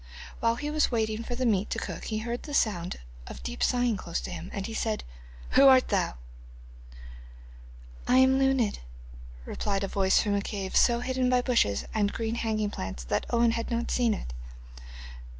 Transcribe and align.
While 0.39 0.55
he 0.55 0.71
was 0.71 0.89
waiting 0.91 1.21
for 1.21 1.35
the 1.35 1.45
meat 1.45 1.69
to 1.69 1.77
cook 1.77 2.05
he 2.05 2.17
heard 2.17 2.49
a 2.49 2.55
sound 2.55 2.95
of 3.27 3.43
deep 3.43 3.61
sighing 3.61 3.97
close 3.97 4.19
to 4.21 4.31
him, 4.31 4.49
and 4.51 4.65
he 4.65 4.73
said: 4.73 5.03
'Who 5.51 5.67
are 5.67 5.79
thou?' 5.79 6.15
'I 8.07 8.17
am 8.17 8.39
Luned,' 8.39 8.79
replied 9.45 9.83
a 9.83 9.87
voice 9.87 10.19
from 10.19 10.33
a 10.33 10.41
cave 10.41 10.75
so 10.75 11.01
hidden 11.01 11.29
by 11.29 11.43
bushes 11.43 11.85
and 11.93 12.11
green 12.13 12.33
hanging 12.33 12.71
plants 12.71 13.03
that 13.03 13.27
Owen 13.29 13.51
had 13.51 13.69
not 13.69 13.91
seen 13.91 14.15
it. 14.15 14.33